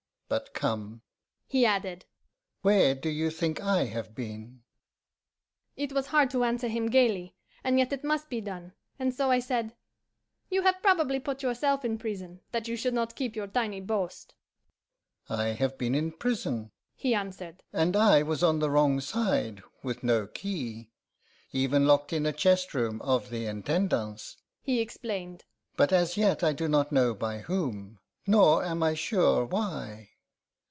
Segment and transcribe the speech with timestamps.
[0.31, 1.01] But come,'
[1.45, 2.05] he added,
[2.61, 4.63] 'where do you think I have been?'
[5.75, 7.35] It was hard to answer him gaily,
[7.65, 9.75] and yet it must be done, and so I said,
[10.49, 14.33] 'You have probably put yourself in prison, that you should not keep your tiny boast.'
[15.27, 20.01] 'I have been in prison,' he answered, 'and I was on the wrong side, with
[20.01, 20.91] no key
[21.51, 25.43] even locked in a chest room of the Intendance,' he explained,
[25.75, 30.07] 'but as yet I do not know by whom, nor am I sure why.